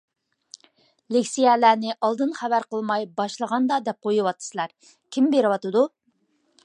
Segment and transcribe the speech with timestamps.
[1.15, 4.75] لېكسىيەلەرنى ئالدىن خەۋەر قىلماي باشلىغاندا دەپ قويۇۋاتىسىلەر.
[5.17, 5.89] كىم بېرىۋاتىدۇ؟